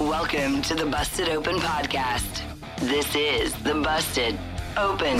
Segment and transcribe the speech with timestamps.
[0.00, 2.42] Welcome to the Busted Open Podcast.
[2.78, 4.38] This is the Busted
[4.76, 5.18] Open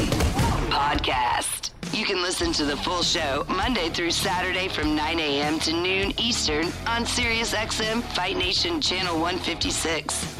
[0.70, 1.70] Podcast.
[1.92, 5.58] You can listen to the full show Monday through Saturday from 9 a.m.
[5.60, 10.36] to noon Eastern on SiriusXM Fight Nation Channel 156.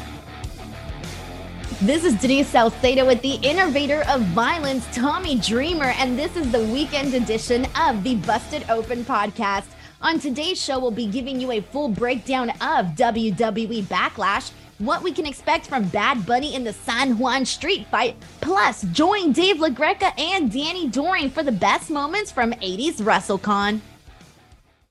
[1.81, 6.63] This is Denise Salcedo with the innovator of violence, Tommy Dreamer, and this is the
[6.67, 9.65] weekend edition of the Busted Open podcast.
[10.01, 15.11] On today's show, we'll be giving you a full breakdown of WWE Backlash, what we
[15.11, 20.17] can expect from Bad Bunny in the San Juan street fight, plus join Dave LaGreca
[20.17, 23.81] and Danny Doring for the best moments from 80s WrestleCon.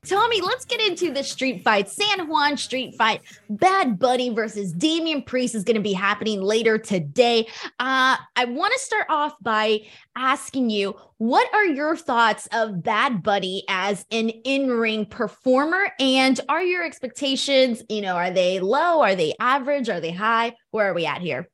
[0.07, 1.89] Tommy, let's get into the street fight.
[1.89, 3.21] San Juan street fight.
[3.51, 7.49] Bad Bunny versus Damian Priest is going to be happening later today.
[7.81, 9.81] Uh, I want to start off by
[10.15, 15.91] asking you what are your thoughts of Bad Bunny as an in ring performer?
[15.99, 19.01] And are your expectations, you know, are they low?
[19.01, 19.89] Are they average?
[19.89, 20.55] Are they high?
[20.71, 21.49] Where are we at here?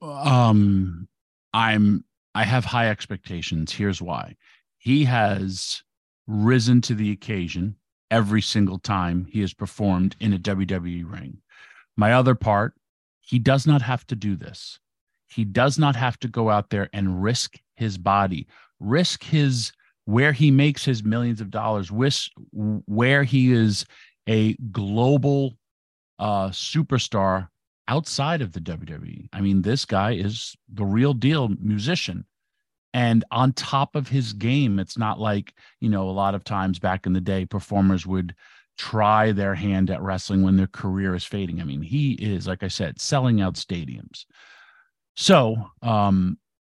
[0.00, 1.08] Um,
[1.52, 2.04] I'm,
[2.34, 3.70] I have high expectations.
[3.70, 4.36] Here's why
[4.78, 5.82] he has
[6.26, 7.76] risen to the occasion
[8.12, 11.38] every single time he has performed in a WWE ring.
[11.96, 12.74] My other part,
[13.22, 14.78] he does not have to do this.
[15.28, 18.46] He does not have to go out there and risk his body,
[18.78, 19.72] risk his
[20.04, 23.86] where he makes his millions of dollars, risk where he is
[24.28, 25.54] a global
[26.18, 27.48] uh, superstar
[27.88, 29.28] outside of the WWE.
[29.32, 32.26] I mean, this guy is the real deal musician
[32.94, 36.78] and on top of his game it's not like you know a lot of times
[36.78, 38.34] back in the day performers would
[38.78, 41.60] try their hand at wrestling when their career is fading.
[41.60, 44.24] I mean he is like i said selling out stadiums.
[45.16, 46.38] So um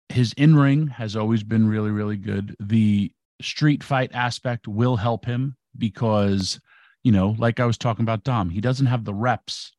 [0.08, 2.56] his in-ring has always been really really good.
[2.60, 6.60] The street fight aspect will help him because
[7.02, 9.72] you know like i was talking about dom he doesn't have the reps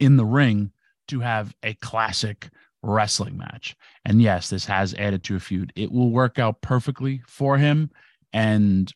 [0.00, 0.72] in the ring
[1.08, 2.50] to have a classic
[2.82, 3.76] wrestling match.
[4.04, 5.72] And yes, this has added to a feud.
[5.76, 7.90] It will work out perfectly for him.
[8.32, 8.92] And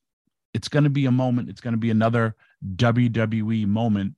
[0.53, 2.37] it's going to be a moment, it's going to be another
[2.77, 4.15] WWE moment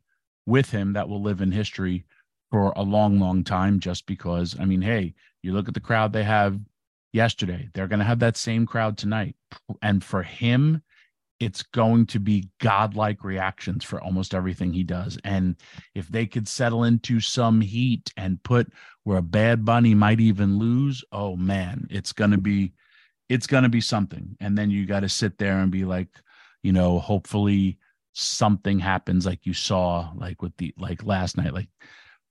[0.47, 2.05] with him that will live in history
[2.51, 3.81] for a long, long time.
[3.81, 6.59] Just because, I mean, hey, you look at the crowd they have
[7.13, 9.35] yesterday, they're going to have that same crowd tonight.
[9.83, 10.83] And for him,
[11.39, 15.19] it's going to be godlike reactions for almost everything he does.
[15.25, 15.57] And
[15.95, 18.73] if they could settle into some heat and put
[19.05, 22.73] where a bad bunny might even lose, oh man, it's gonna be
[23.29, 24.37] it's gonna be something.
[24.41, 26.09] And then you got to sit there and be like,
[26.63, 27.79] you know, hopefully
[28.13, 31.53] something happens like you saw like with the like last night.
[31.53, 31.69] Like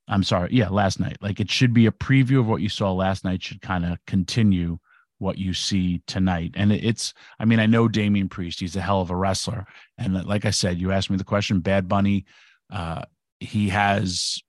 [0.08, 1.18] I'm sorry, yeah, last night.
[1.20, 3.98] Like it should be a preview of what you saw last night, should kind of
[4.06, 4.78] continue
[5.18, 6.52] what you see tonight.
[6.54, 9.66] And it's, I mean, I know Damian Priest, he's a hell of a wrestler.
[9.98, 12.26] And like I said, you asked me the question, Bad Bunny,
[12.70, 13.02] uh,
[13.40, 14.42] he has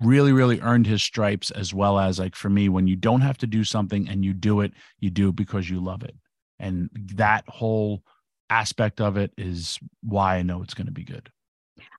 [0.00, 3.38] really, really earned his stripes as well as like for me, when you don't have
[3.38, 6.16] to do something and you do it, you do it because you love it.
[6.58, 8.02] And that whole
[8.50, 11.30] aspect of it is why I know it's going to be good.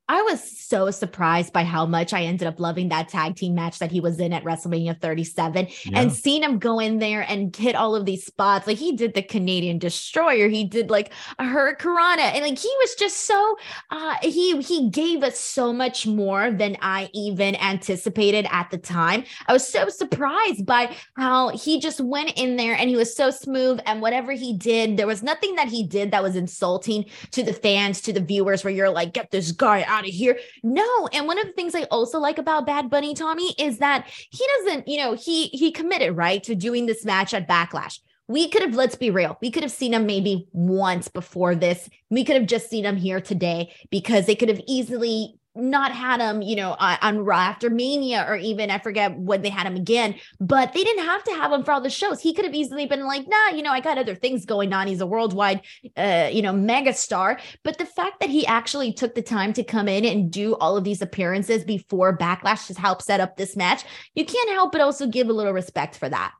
[0.10, 3.80] I was so surprised by how much I ended up loving that tag team match
[3.80, 6.00] that he was in at WrestleMania 37 yeah.
[6.00, 8.68] and seeing him go in there and hit all of these spots.
[8.68, 12.96] Like he did the Canadian Destroyer, he did like a Hurricanrana, and like he was
[12.96, 13.56] just so
[13.92, 19.24] uh he he gave us so much more than I even anticipated at the time.
[19.48, 23.32] I was so surprised by how he just went in there and he was so
[23.32, 27.42] smooth and whatever he did, there was nothing that he did that was insulting to
[27.42, 30.38] the fans, to the viewers where you're like, get this guy out of here.
[30.64, 31.08] No.
[31.14, 34.46] And one of the things I also like about Bad Bunny Tommy is that he
[34.58, 38.62] doesn't, you know, he he committed right to doing this match at Backlash we could
[38.62, 41.90] have, let's be real, we could have seen him maybe once before this.
[42.10, 46.20] We could have just seen him here today because they could have easily not had
[46.20, 49.76] him, you know, on Raw after Mania, or even I forget when they had him
[49.76, 52.22] again, but they didn't have to have him for all the shows.
[52.22, 54.88] He could have easily been like, nah, you know, I got other things going on.
[54.88, 55.62] He's a worldwide,
[55.96, 57.40] uh, you know, megastar.
[57.64, 60.76] But the fact that he actually took the time to come in and do all
[60.76, 63.84] of these appearances before Backlash to help set up this match,
[64.16, 66.34] you can't help but also give a little respect for that.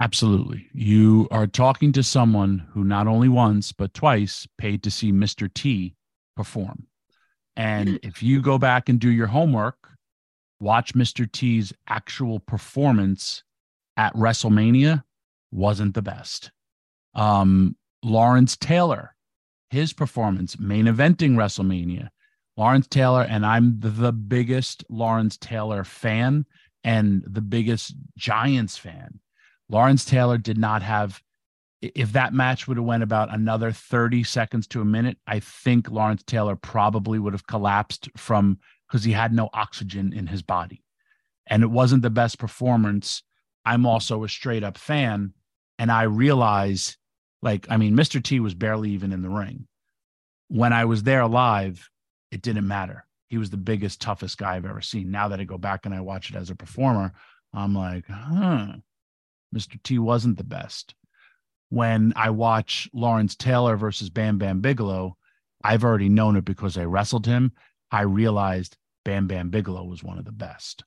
[0.00, 0.68] Absolutely.
[0.72, 5.52] You are talking to someone who not only once, but twice paid to see Mr.
[5.52, 5.94] T
[6.36, 6.87] perform.
[7.58, 9.90] And if you go back and do your homework,
[10.60, 11.30] watch Mr.
[11.30, 13.42] T's actual performance
[13.96, 15.02] at WrestleMania
[15.50, 16.52] wasn't the best.
[17.16, 19.16] Um, Lawrence Taylor,
[19.70, 22.10] his performance, main eventing WrestleMania.
[22.56, 26.46] Lawrence Taylor, and I'm the biggest Lawrence Taylor fan
[26.84, 29.18] and the biggest Giants fan.
[29.68, 31.20] Lawrence Taylor did not have
[31.80, 35.90] if that match would have went about another 30 seconds to a minute, I think
[35.90, 38.58] Lawrence Taylor probably would have collapsed from
[38.88, 40.82] because he had no oxygen in his body.
[41.46, 43.22] And it wasn't the best performance.
[43.64, 45.34] I'm also a straight up fan.
[45.78, 46.96] And I realize,
[47.42, 48.22] like, I mean, Mr.
[48.22, 49.68] T was barely even in the ring.
[50.48, 51.88] When I was there live,
[52.32, 53.06] it didn't matter.
[53.28, 55.10] He was the biggest, toughest guy I've ever seen.
[55.10, 57.12] Now that I go back and I watch it as a performer,
[57.52, 58.72] I'm like, huh,
[59.54, 59.80] Mr.
[59.82, 60.94] T wasn't the best
[61.70, 65.16] when I watch Lawrence Taylor versus Bam Bam Bigelow,
[65.62, 67.52] I've already known it because I wrestled him.
[67.90, 70.84] I realized Bam Bam Bigelow was one of the best.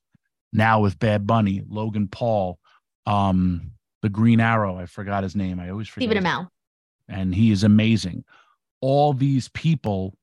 [0.54, 2.60] Now with Bad Bunny, Logan Paul,
[3.06, 5.60] um, the Green Arrow, I forgot his name.
[5.60, 6.10] I always forget.
[6.10, 6.48] Stephen Amell.
[7.08, 8.24] And he is amazing.
[8.80, 10.18] All these people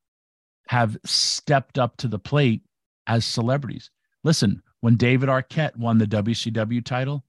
[0.69, 2.63] have stepped up to the plate
[3.07, 3.91] as celebrities.
[4.25, 7.25] Listen, when David Arquette won the WCW title,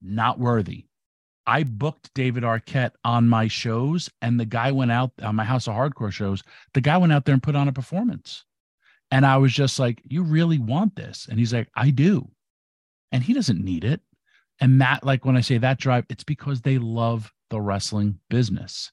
[0.00, 0.86] not worthy.
[1.46, 5.68] I booked David Arquette on my shows, and the guy went out on my House
[5.68, 6.42] of Hardcore shows.
[6.72, 8.44] The guy went out there and put on a performance.
[9.10, 11.26] And I was just like, You really want this?
[11.28, 12.30] And he's like, I do.
[13.12, 14.00] And he doesn't need it.
[14.60, 18.90] And that, like, when I say that drive, it's because they love the wrestling business.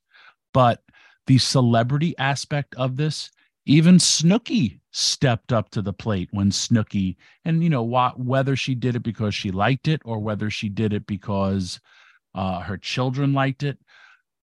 [0.54, 0.83] But
[1.27, 3.31] the celebrity aspect of this,
[3.65, 7.15] even Snooki stepped up to the plate when Snooki,
[7.45, 10.68] and you know, what, whether she did it because she liked it or whether she
[10.68, 11.80] did it because,
[12.36, 13.78] uh, her children liked it.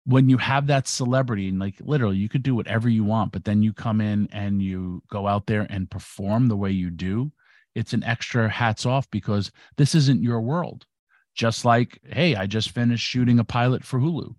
[0.06, 3.44] When you have that celebrity, and like literally, you could do whatever you want, but
[3.44, 7.32] then you come in and you go out there and perform the way you do,
[7.74, 10.86] it's an extra hats off because this isn't your world.
[11.34, 14.36] Just like, hey, I just finished shooting a pilot for Hulu.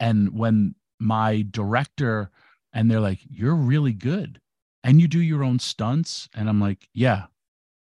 [0.00, 2.30] And when my director
[2.72, 4.40] and they're like, you're really good
[4.82, 6.28] and you do your own stunts.
[6.34, 7.24] And I'm like, yeah,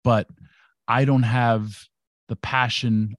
[0.03, 0.27] but
[0.87, 1.87] I don't have
[2.27, 3.15] the passion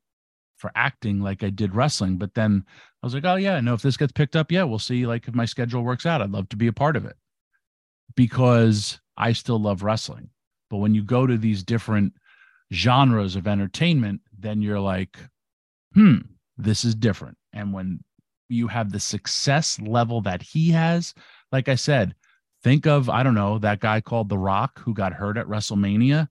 [0.65, 2.17] for acting like I did wrestling.
[2.17, 2.65] But then
[3.03, 5.07] I was like, oh yeah, no, if this gets picked up, yeah, we'll see.
[5.07, 7.17] Like if my schedule works out, I'd love to be a part of it
[8.17, 10.31] because I still love wrestling.
[10.71, 12.15] But when you go to these different
[12.73, 15.19] genres of entertainment, then you're like,
[15.93, 16.17] hmm,
[16.57, 17.37] this is different.
[17.53, 18.03] And when
[18.49, 21.13] you have the success level that he has,
[21.53, 22.15] like I said,
[22.63, 26.27] think of, I don't know, that guy called The Rock who got hurt at WrestleMania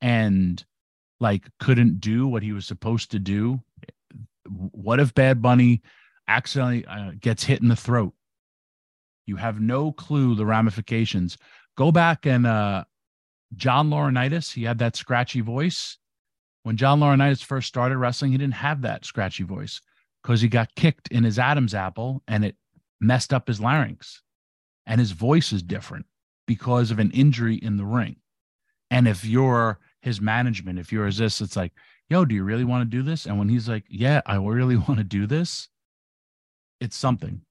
[0.00, 0.64] and
[1.20, 3.60] like couldn't do what he was supposed to do
[4.46, 5.82] what if Bad Bunny
[6.28, 8.12] accidentally uh, gets hit in the throat?
[9.26, 11.36] You have no clue the ramifications.
[11.76, 12.84] Go back and uh,
[13.54, 15.98] John Laurinaitis, he had that scratchy voice.
[16.62, 19.80] When John Laurinaitis first started wrestling, he didn't have that scratchy voice
[20.22, 22.56] because he got kicked in his Adam's apple and it
[23.00, 24.22] messed up his larynx.
[24.86, 26.06] And his voice is different
[26.46, 28.16] because of an injury in the ring.
[28.90, 31.72] And if you're his management, if you're as this, it's like,
[32.08, 33.26] yo, do you really want to do this?
[33.26, 35.68] And when he's like, yeah, I really want to do this,
[36.80, 37.42] it's something.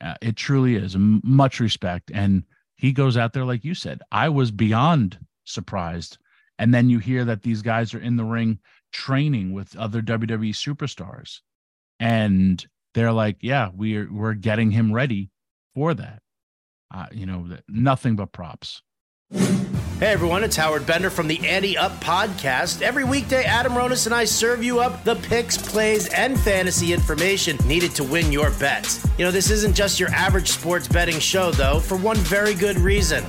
[0.00, 0.94] Uh, it truly is.
[0.94, 2.10] M- much respect.
[2.14, 2.44] And
[2.76, 6.18] he goes out there, like you said, I was beyond surprised.
[6.58, 8.58] And then you hear that these guys are in the ring
[8.92, 11.40] training with other WWE superstars.
[11.98, 12.64] And
[12.94, 15.30] they're like, yeah, we're, we're getting him ready
[15.74, 16.22] for that.
[16.92, 18.82] Uh, you know, nothing but props.
[19.32, 22.82] Hey everyone, it's Howard Bender from the Ante Up Podcast.
[22.82, 27.56] Every weekday, Adam Ronis and I serve you up the picks, plays, and fantasy information
[27.64, 29.06] needed to win your bets.
[29.18, 32.76] You know, this isn't just your average sports betting show, though, for one very good
[32.78, 33.24] reason.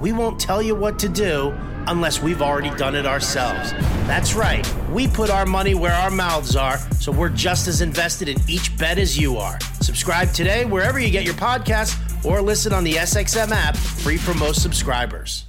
[0.00, 1.54] We won't tell you what to do
[1.88, 3.72] unless we've already done it ourselves.
[4.06, 8.28] That's right, we put our money where our mouths are, so we're just as invested
[8.28, 9.58] in each bet as you are.
[9.80, 14.34] Subscribe today wherever you get your podcasts or listen on the SXM app, free for
[14.34, 15.46] most subscribers.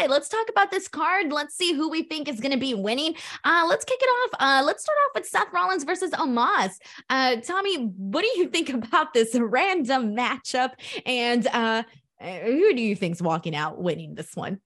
[0.00, 1.32] Hey, let's talk about this card.
[1.32, 3.14] Let's see who we think is going to be winning.
[3.44, 4.40] Uh, let's kick it off.
[4.40, 6.72] Uh, let's start off with Seth Rollins versus Omos.
[7.08, 10.72] Uh, Tommy, what do you think about this random matchup?
[11.06, 11.84] And uh,
[12.20, 14.60] who do you think's walking out winning this one?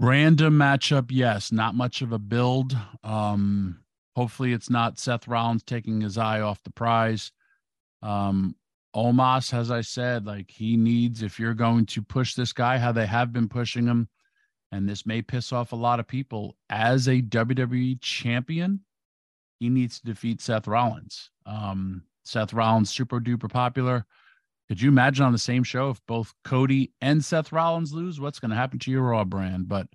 [0.00, 1.52] Random matchup, yes.
[1.52, 2.74] Not much of a build.
[3.04, 3.80] Um,
[4.16, 7.32] hopefully, it's not Seth Rollins taking his eye off the prize.
[8.02, 8.56] Um,
[8.96, 12.92] Omos, as I said, like he needs, if you're going to push this guy, how
[12.92, 14.08] they have been pushing him,
[14.72, 18.80] and this may piss off a lot of people, as a WWE champion,
[19.58, 21.30] he needs to defeat Seth Rollins.
[21.44, 24.06] Um, Seth Rollins, super duper popular.
[24.70, 28.20] Could you imagine on the same show if both Cody and Seth Rollins lose?
[28.20, 29.66] What's going to happen to your Raw brand?
[29.66, 29.88] But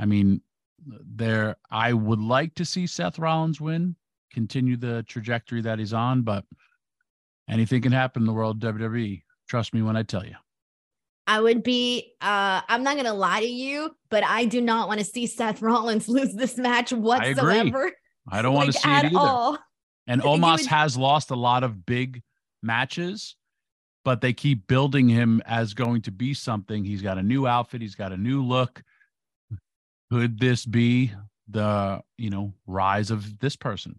[0.00, 0.40] I mean,
[0.84, 3.94] there, I would like to see Seth Rollins win,
[4.32, 6.44] continue the trajectory that he's on, but
[7.48, 9.22] anything can happen in the world WWE.
[9.48, 10.34] Trust me when I tell you.
[11.28, 14.98] I would be uh I'm not gonna lie to you, but I do not want
[14.98, 17.92] to see Seth Rollins lose this match whatsoever.
[18.28, 19.18] I, I don't want to see it either.
[19.18, 19.58] All.
[20.08, 20.66] And Omos would...
[20.66, 22.22] has lost a lot of big
[22.60, 23.36] matches,
[24.06, 26.84] but they keep building him as going to be something.
[26.84, 28.84] He's got a new outfit, he's got a new look.
[30.12, 31.10] Could this be
[31.48, 33.98] the, you know, rise of this person?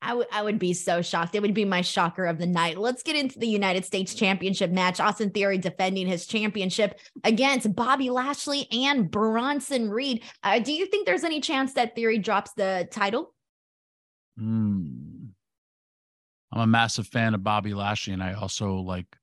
[0.00, 1.34] I would I would be so shocked.
[1.34, 2.78] It would be my shocker of the night.
[2.78, 5.00] Let's get into the United States Championship match.
[5.00, 10.22] Austin Theory defending his championship against Bobby Lashley and Bronson Reed.
[10.44, 13.34] Uh, do you think there's any chance that Theory drops the title?
[14.40, 15.19] Mm.
[16.52, 19.16] I'm a massive fan of Bobby Lashley, and I also like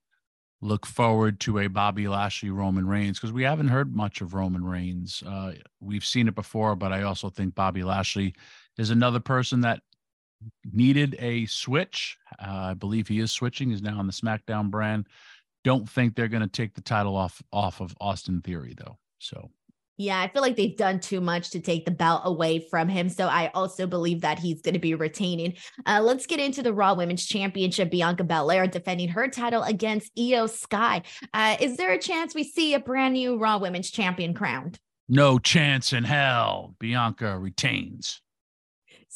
[0.62, 4.66] look forward to a Bobby Lashley Roman Reigns because we haven't heard much of Roman
[4.66, 5.24] Reigns.
[5.26, 8.34] Uh, we've seen it before, but I also think Bobby Lashley
[8.78, 9.82] is another person that
[10.72, 12.18] needed a switch.
[12.40, 13.70] Uh, I believe he is switching.
[13.70, 15.08] He's now on the SmackDown brand.
[15.64, 18.98] Don't think they're going to take the title off off of Austin Theory though.
[19.20, 19.50] So
[19.98, 23.10] yeah, I feel like they've done too much to take the belt away from him.
[23.10, 25.56] So I also believe that he's going to be retaining.
[25.86, 27.90] Uh, let's get into the Raw Women's Championship.
[27.90, 31.02] Bianca Belair defending her title against Iyo Sky.
[31.34, 34.80] Uh, is there a chance we see a brand new Raw Women's Champion crowned?
[35.10, 36.76] No chance in hell.
[36.80, 38.22] Bianca retains.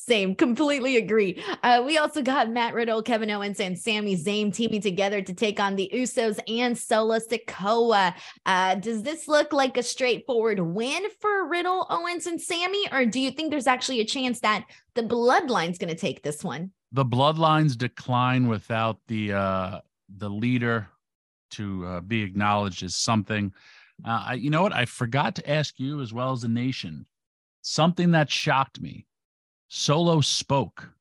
[0.08, 1.44] Same, completely agree.
[1.62, 5.60] Uh, we also got Matt Riddle, Kevin Owens, and Sami Zayn teaming together to take
[5.60, 8.16] on the Usos and Solo Sikoa.
[8.48, 13.20] Uh, does this look like a straightforward win for Riddle, Owens, and Sami, or do
[13.20, 14.66] you think there's actually a chance that
[14.96, 16.72] the Bloodline's going to take this one?
[16.92, 19.80] The Bloodlines decline without the uh,
[20.10, 20.88] the leader
[21.52, 23.54] to uh, be acknowledged as something.
[24.04, 24.74] Uh, I, you know what?
[24.74, 27.06] I forgot to ask you as well as the nation
[27.62, 29.06] something that shocked me
[29.74, 30.92] Solo spoke.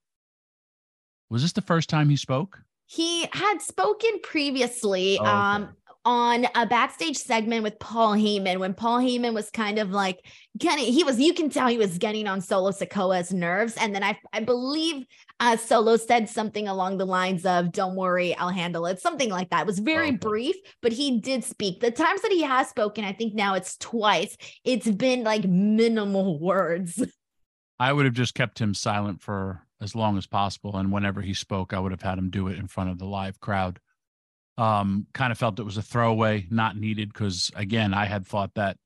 [1.29, 2.63] Was this the first time he spoke?
[2.87, 5.31] He had spoken previously oh, okay.
[5.31, 5.71] um,
[6.05, 10.25] on a backstage segment with Paul Heyman when Paul Heyman was kind of like
[10.57, 13.75] getting, he was, you can tell he was getting on Solo Sikoa's nerves.
[13.77, 15.05] And then I, I believe
[15.41, 19.01] uh, Solo said something along the lines of, don't worry, I'll handle it.
[19.01, 19.63] Something like that.
[19.63, 20.17] It was very okay.
[20.17, 21.81] brief, but he did speak.
[21.81, 24.37] The times that he has spoken, I think now it's twice.
[24.65, 27.03] It's been like minimal words.
[27.81, 30.77] I would have just kept him silent for as long as possible.
[30.77, 33.07] And whenever he spoke, I would have had him do it in front of the
[33.07, 33.81] live crowd.
[34.59, 38.53] Um, kind of felt it was a throwaway, not needed, because again, I had thought
[38.55, 38.77] that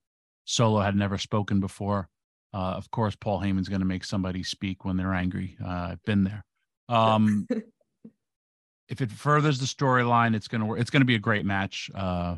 [0.44, 2.08] Solo had never spoken before.
[2.52, 5.56] Uh, of course, Paul Heyman's going to make somebody speak when they're angry.
[5.60, 6.44] Uh, I've been there.
[6.88, 7.48] Um,
[8.88, 10.78] if it furthers the storyline, it's going to work.
[10.78, 11.90] It's going to be a great match.
[11.92, 12.36] Uh,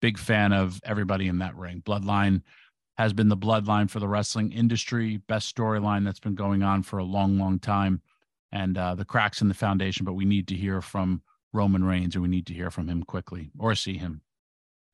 [0.00, 1.82] big fan of everybody in that ring.
[1.84, 2.42] Bloodline
[2.98, 6.98] has been the bloodline for the wrestling industry, best storyline that's been going on for
[6.98, 8.02] a long, long time.
[8.50, 12.16] And uh, the cracks in the foundation, but we need to hear from Roman Reigns,
[12.16, 14.22] and we need to hear from him quickly or see him.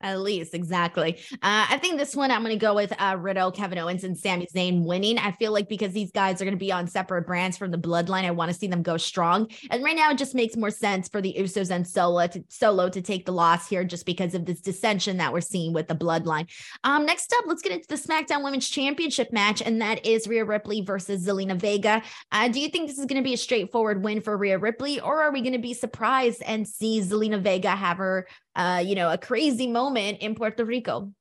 [0.01, 1.17] At least, exactly.
[1.33, 4.17] Uh, I think this one I'm going to go with uh, Riddle, Kevin Owens, and
[4.17, 5.17] Sami Zayn winning.
[5.17, 7.77] I feel like because these guys are going to be on separate brands from the
[7.77, 9.49] bloodline, I want to see them go strong.
[9.71, 12.89] And right now, it just makes more sense for the Usos and Solo to, Solo
[12.89, 15.95] to take the loss here just because of this dissension that we're seeing with the
[15.95, 16.49] bloodline.
[16.83, 20.43] Um, next up, let's get into the SmackDown Women's Championship match, and that is Rhea
[20.43, 22.03] Ripley versus Zelina Vega.
[22.33, 24.99] Uh, do you think this is going to be a straightforward win for Rhea Ripley,
[24.99, 28.95] or are we going to be surprised and see Zelina Vega have her uh, you
[28.95, 31.11] know, a crazy moment in Puerto Rico.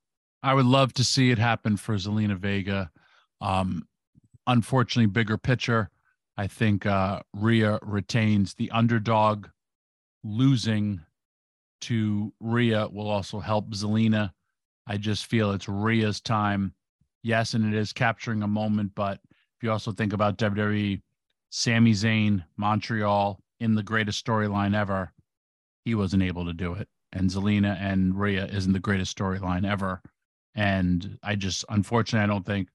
[0.43, 2.91] I would love to see it happen for Zelina Vega.
[3.41, 3.89] Um,
[4.47, 5.91] unfortunately, bigger picture.
[6.37, 9.49] I think uh, Rhea retains the underdog.
[10.23, 11.01] Losing
[11.83, 14.33] to Rhea will also help Zelina.
[14.87, 16.75] I just feel it's Rhea's time.
[17.23, 21.01] Yes, and it is capturing a moment, but if you also think about WWE,
[21.51, 25.13] Sami Zayn, Montreal in the greatest storyline ever,
[25.85, 30.03] he wasn't able to do it and Zelina and Rhea isn't the greatest storyline ever.
[30.55, 32.69] And I just, unfortunately, I don't think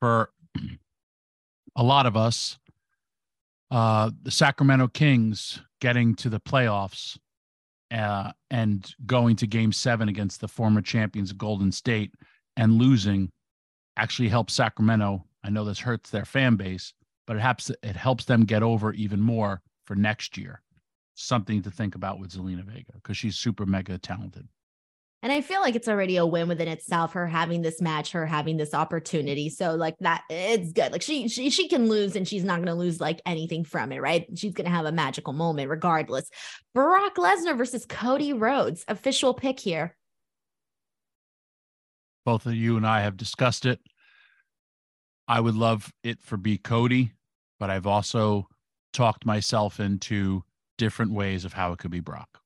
[0.00, 0.30] for
[1.76, 2.58] a lot of us,
[3.70, 7.18] uh, the Sacramento Kings getting to the playoffs
[7.90, 12.12] uh, and going to game seven against the former champions Golden State
[12.56, 13.30] and losing
[13.96, 15.24] actually helps Sacramento.
[15.44, 16.92] I know this hurts their fan base,
[17.26, 20.62] but it helps it helps them get over even more for next year.
[21.22, 24.48] Something to think about with Zelina Vega because she's super mega talented.
[25.22, 28.26] And I feel like it's already a win within itself, her having this match, her
[28.26, 29.48] having this opportunity.
[29.48, 30.90] So like that, it's good.
[30.90, 34.00] Like she she she can lose and she's not gonna lose like anything from it,
[34.02, 34.26] right?
[34.34, 36.28] She's gonna have a magical moment regardless.
[36.74, 39.94] Brock Lesnar versus Cody Rhodes, official pick here.
[42.24, 43.78] Both of you and I have discussed it.
[45.28, 47.12] I would love it for B Cody,
[47.60, 48.48] but I've also
[48.92, 50.42] talked myself into
[50.82, 52.40] different ways of how it could be Brock.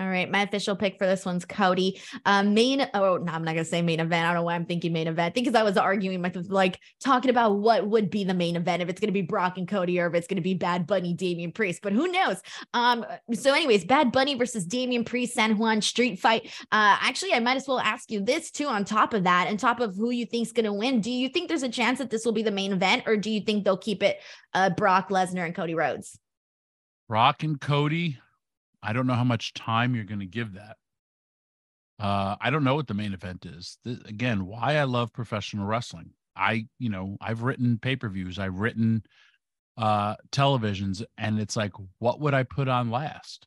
[0.00, 2.00] All right, my official pick for this one's Cody.
[2.24, 2.88] Um, main.
[2.94, 4.24] Oh, no, I'm not gonna say main event.
[4.24, 5.34] I don't know why I'm thinking main event.
[5.34, 8.88] Think because I was arguing like talking about what would be the main event if
[8.88, 11.80] it's gonna be Brock and Cody or if it's gonna be Bad Bunny, Damian Priest.
[11.82, 12.40] But who knows?
[12.74, 13.04] Um.
[13.34, 16.46] So, anyways, Bad Bunny versus Damian Priest, San Juan street fight.
[16.70, 18.68] Uh, actually, I might as well ask you this too.
[18.68, 21.48] On top of that, on top of who you think's gonna win, do you think
[21.48, 23.76] there's a chance that this will be the main event, or do you think they'll
[23.76, 24.20] keep it
[24.54, 26.20] uh Brock Lesnar and Cody Rhodes?
[27.08, 28.18] Brock and Cody
[28.82, 30.76] I don't know how much time you're going to give that.
[31.98, 33.78] Uh, I don't know what the main event is.
[33.84, 36.10] This, again, why I love professional wrestling.
[36.36, 39.02] I, you know, I've written pay per views, I've written
[39.76, 43.46] uh, televisions, and it's like, what would I put on last?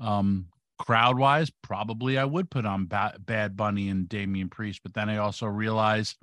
[0.00, 0.46] Um,
[0.80, 5.08] crowd wise, probably I would put on ba- Bad Bunny and Damian Priest, but then
[5.08, 6.16] I also realized,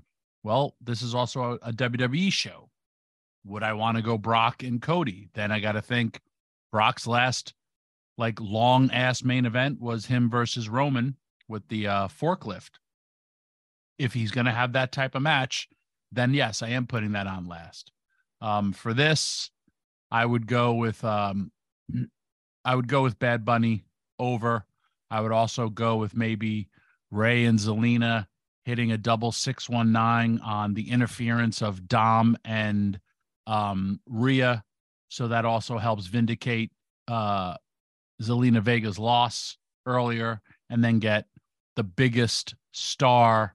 [0.44, 2.70] well, this is also a, a WWE show.
[3.46, 5.30] Would I want to go Brock and Cody?
[5.34, 6.20] Then I got to think
[6.72, 7.54] Brock's last
[8.18, 11.16] like long ass main event was him versus Roman
[11.48, 12.72] with the uh, forklift.
[13.98, 15.68] If he's going to have that type of match,
[16.12, 17.92] then yes, I am putting that on last.
[18.42, 19.52] Um, for this,
[20.10, 21.52] I would go with um,
[22.66, 23.86] I would go with Bad Bunny
[24.20, 24.66] over.
[25.10, 26.70] I would also go with maybe
[27.10, 28.28] Rey and Zelina
[28.64, 33.00] hitting a double six one nine on the interference of Dom and
[33.48, 34.64] um, Rhea,
[35.12, 36.72] so that also helps vindicate
[37.10, 37.56] uh,
[38.24, 41.26] Zelina Vega's loss earlier, and then get
[41.76, 43.54] the biggest star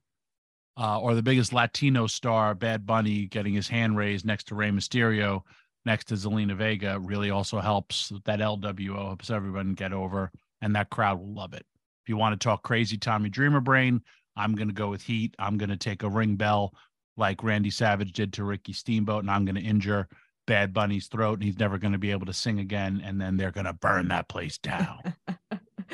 [0.79, 4.69] uh, or the biggest Latino star, Bad Bunny, getting his hand raised next to Rey
[4.69, 5.41] Mysterio,
[5.83, 10.91] next to Zelina Vega, really also helps that LWO, helps everyone get over, and that
[10.91, 11.65] crowd will love it.
[12.03, 14.03] If you want to talk crazy Tommy Dreamer brain,
[14.35, 15.33] I'm going to go with Heat.
[15.39, 16.75] I'm going to take a ring bell
[17.15, 20.07] like Randy Savage did to Ricky Steamboat, and I'm going to injure
[20.47, 23.01] Bad Bunny's throat and he's never going to be able to sing again.
[23.05, 25.13] And then they're going to burn that place down.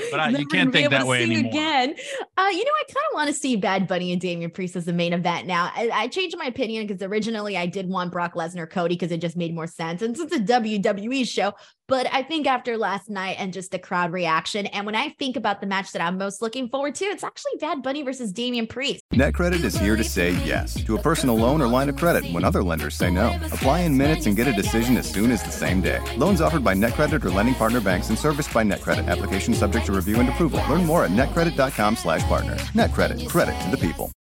[0.09, 1.51] But I, you can't think that way anymore.
[1.51, 1.95] Again,
[2.37, 4.85] uh, you know, I kind of want to see Bad Bunny and Damian Priest as
[4.85, 5.71] the main event now.
[5.75, 9.21] I, I changed my opinion because originally I did want Brock Lesnar Cody because it
[9.21, 11.53] just made more sense, and since it's a WWE show,
[11.87, 15.35] but I think after last night and just the crowd reaction, and when I think
[15.35, 18.67] about the match that I'm most looking forward to, it's actually Bad Bunny versus Damian
[18.67, 19.01] Priest.
[19.13, 22.43] NetCredit is here to say yes to a personal loan or line of credit when
[22.43, 23.35] other lenders say no.
[23.45, 25.99] Apply in minutes and get a decision as soon as the same day.
[26.17, 29.07] Loans offered by NetCredit or lending partner banks and serviced by NetCredit.
[29.07, 30.61] Application subject to review and approval.
[30.69, 32.55] Learn more at netcredit.com/partner.
[32.73, 33.27] NetCredit.
[33.29, 34.11] Credit to the people.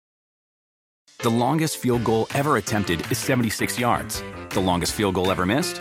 [1.18, 4.24] The longest field goal ever attempted is 76 yards.
[4.50, 5.80] The longest field goal ever missed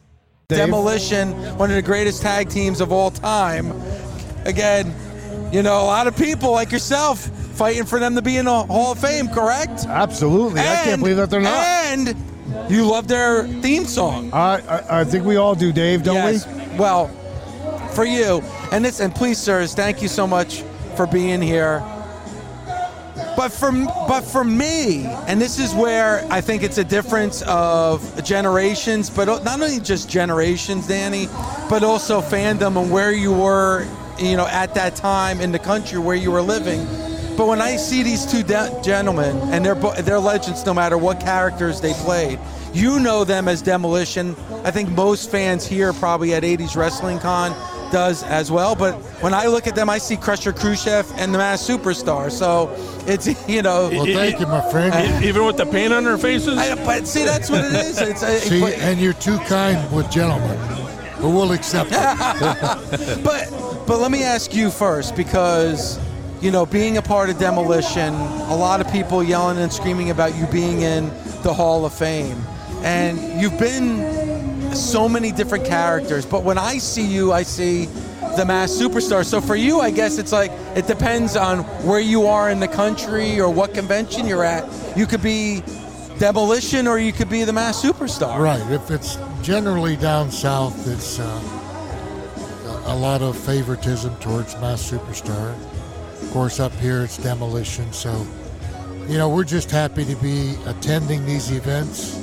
[0.55, 3.73] Demolition, one of the greatest tag teams of all time.
[4.45, 4.93] Again,
[5.51, 8.63] you know, a lot of people like yourself fighting for them to be in the
[8.63, 9.85] Hall of Fame, correct?
[9.85, 10.61] Absolutely.
[10.61, 11.65] I can't believe that they're not.
[11.65, 12.15] And
[12.69, 14.31] you love their theme song.
[14.33, 16.47] I, I, I think we all do, Dave, don't yes.
[16.47, 16.77] we?
[16.77, 17.07] Well,
[17.93, 20.63] for you, and this, and please, sirs, thank you so much
[20.95, 21.83] for being here.
[23.41, 28.23] But for but for me, and this is where I think it's a difference of
[28.23, 31.25] generations, but not only just generations, Danny,
[31.67, 33.87] but also fandom and where you were,
[34.19, 36.85] you know, at that time in the country where you were living.
[37.35, 39.73] But when I see these two de- gentlemen, and they're
[40.03, 42.37] they're legends, no matter what characters they played,
[42.75, 44.35] you know them as Demolition.
[44.63, 47.53] I think most fans here probably at 80s Wrestling Con
[47.91, 48.75] does as well.
[48.75, 52.31] But when I look at them, I see Krusher Khruschev and the Masked Superstar.
[52.31, 52.73] So
[53.07, 53.89] it's you know.
[53.91, 55.23] Well, thank you, my friend.
[55.25, 56.57] Even with the paint on their faces.
[56.57, 57.99] I, but see, that's what it is.
[57.99, 60.57] It's a, See, but, and you're too kind with gentlemen,
[61.21, 63.23] but we'll accept it.
[63.23, 63.49] but
[63.87, 65.99] but let me ask you first because
[66.41, 70.35] you know being a part of demolition a lot of people yelling and screaming about
[70.35, 71.05] you being in
[71.43, 72.41] the hall of fame
[72.83, 73.99] and you've been
[74.73, 77.85] so many different characters but when i see you i see
[78.37, 82.27] the Masked Superstar so for you i guess it's like it depends on where you
[82.27, 84.63] are in the country or what convention you're at
[84.97, 85.61] you could be
[86.17, 88.61] demolition or you could be the Masked Superstar Right.
[88.71, 91.23] If it's generally down south, it's uh,
[92.85, 95.55] a lot of favoritism towards Masked Superstar.
[96.21, 97.91] Of course, up here it's Demolition.
[97.91, 98.25] So,
[99.07, 102.15] you know, we're just happy to be attending these events,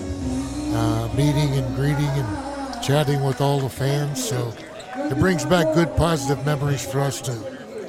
[0.74, 2.37] uh, meeting and greeting and
[2.82, 4.26] chatting with all the fans.
[4.26, 4.52] So
[4.96, 7.44] it brings back good, positive memories for us too.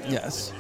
[0.08, 0.54] Yes.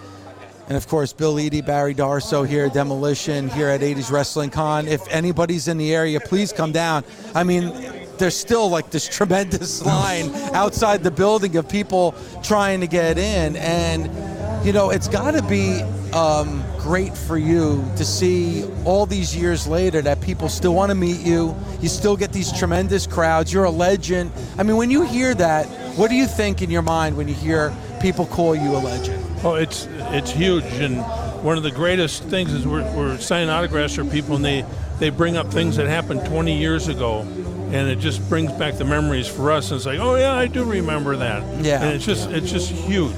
[0.67, 4.87] And of course, Bill Eadie, Barry Darsow here, Demolition here at 80s Wrestling Con.
[4.87, 7.03] If anybody's in the area, please come down.
[7.33, 7.73] I mean,
[8.19, 12.13] there's still like this tremendous line outside the building of people
[12.43, 13.55] trying to get in.
[13.55, 15.81] And, you know, it's got to be
[16.13, 20.95] um, great for you to see all these years later that people still want to
[20.95, 21.55] meet you.
[21.81, 23.53] You still get these tremendous crowds.
[23.53, 24.31] You're a legend.
[24.57, 25.67] I mean, when you hear that,
[25.99, 27.71] what do you think in your mind when you hear
[28.01, 29.23] people call you a legend?
[29.43, 30.97] Oh, it's it's huge, and
[31.43, 34.65] one of the greatest things is we're, we're signing autographs for people, and they
[34.97, 38.83] they bring up things that happened 20 years ago, and it just brings back the
[38.83, 39.69] memories for us.
[39.69, 41.43] And it's like, oh yeah, I do remember that.
[41.63, 41.83] Yeah.
[41.83, 43.13] and it's just it's just huge.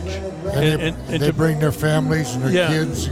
[0.54, 2.68] And, they, they to- bring their families and their Yeah.
[2.68, 3.10] kids.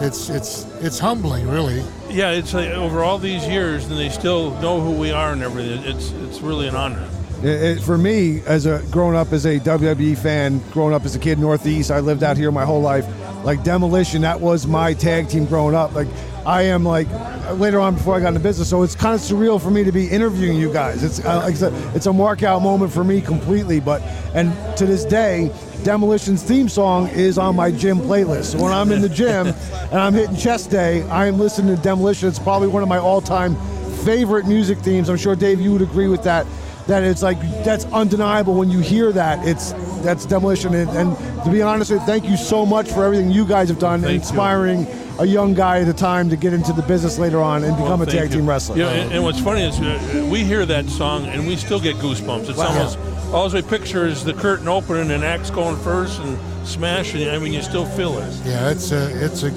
[0.00, 1.82] It's it's it's humbling, really.
[2.08, 5.42] yeah, it's like over all these years, and they still know who we are and
[5.42, 5.82] everything.
[5.84, 7.06] It's it's really an honor.
[7.42, 7.46] It,
[7.78, 11.18] it- for me, as a growing up as a WWE fan, growing up as a
[11.18, 13.06] kid Northeast, I lived out here my whole life.
[13.44, 15.94] Like Demolition, that was my tag team growing up.
[15.94, 16.08] Like
[16.46, 17.08] I am like
[17.52, 19.92] later on before I got into business, so it's kind of surreal for me to
[19.92, 21.02] be interviewing you guys.
[21.02, 23.80] It's uh, like I said, it's a mark out moment for me completely.
[23.80, 24.02] But
[24.34, 25.50] and to this day,
[25.82, 28.52] Demolition's theme song is on my gym playlist.
[28.52, 31.82] So when I'm in the gym and I'm hitting chest day, I am listening to
[31.82, 32.28] Demolition.
[32.28, 33.56] It's probably one of my all-time
[34.04, 35.08] favorite music themes.
[35.08, 36.46] I'm sure Dave, you would agree with that.
[36.86, 39.46] That it's like that's undeniable when you hear that.
[39.46, 40.74] It's that's demolition.
[40.74, 43.68] And, and to be honest with you, thank you so much for everything you guys
[43.68, 44.20] have done, Thank you.
[44.20, 44.86] inspiring
[45.18, 48.00] a young guy at the time to get into the business later on and become
[48.00, 48.36] Well, a tag you.
[48.36, 48.76] team wrestler.
[48.78, 51.96] Yeah, and, and what's funny is uh, we hear that song and we still get
[51.96, 52.48] goosebumps.
[52.48, 52.68] It's Wow.
[52.68, 52.98] almost
[53.32, 57.28] all we picture is the curtain opening and Axe going first and smashing.
[57.28, 58.34] I mean, you still feel it.
[58.44, 59.48] Yeah, it's a, it's a,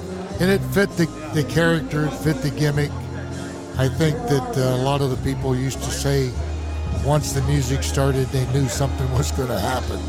[0.41, 2.91] and it fit the, the character, it fit the gimmick.
[3.77, 6.29] I think that uh, a lot of the people used to say,
[7.05, 9.99] once the music started, they knew something was going to happen.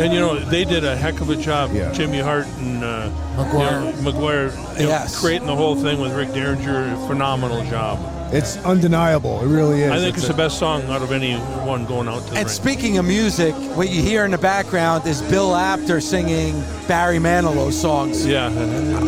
[0.00, 3.80] And you know they did a heck of a job, Jimmy Hart and uh, Maguire.
[3.84, 5.18] you know, Maguire, you know, Yes.
[5.20, 6.96] creating the whole thing with Rick Derringer.
[7.06, 7.98] Phenomenal job.
[8.32, 9.40] It's undeniable.
[9.42, 9.90] It really is.
[9.90, 11.34] I think it's, a- the best song out of any
[11.66, 12.48] one going out to And ring.
[12.48, 17.72] speaking of music, what you hear in the background is Bill Apter singing Barry Manilow
[17.72, 18.24] songs.
[18.24, 18.52] Yeah.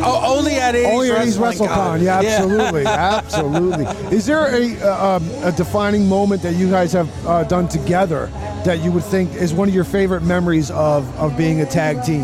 [0.04, 2.02] Oh, only at 80s Only at East Wrestling WrestleCon.
[2.02, 3.84] Yeah, absolutely, absolutely.
[4.16, 8.26] Is there a, uh, um, a defining moment that you guys have uh, done together
[8.64, 12.02] that you would think is one of your favorite memories of, of being a tag
[12.04, 12.22] team?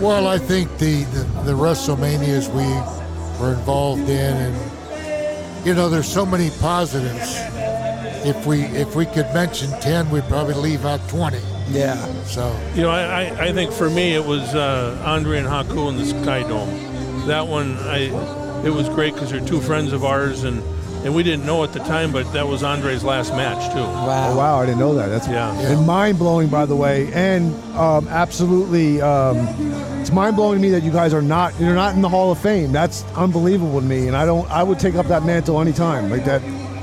[0.00, 4.67] Well, I think the, the, the WrestleManias we were involved in, and
[5.64, 7.36] you know, there's so many positives.
[8.26, 11.40] If we if we could mention ten, we'd probably leave out twenty.
[11.68, 11.96] Yeah.
[12.24, 15.88] So You know, I, I, I think for me it was uh, Andre and Haku
[15.90, 17.26] in the Sky Dome.
[17.26, 18.10] That one, I
[18.64, 20.62] it was great because they're two friends of ours, and,
[21.04, 23.78] and we didn't know at the time, but that was Andre's last match too.
[23.80, 24.32] Wow.
[24.32, 25.08] Oh, wow, I didn't know that.
[25.08, 25.52] That's Yeah.
[25.60, 29.36] and mind blowing, by the way, and um, absolutely, um,
[30.08, 32.32] it's mind blowing to me that you guys are not you're not in the Hall
[32.32, 32.72] of Fame.
[32.72, 36.24] That's unbelievable to me, and I don't I would take up that mantle anytime like
[36.24, 36.40] that.